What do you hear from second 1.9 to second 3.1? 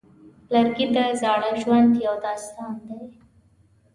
یو داستان دی.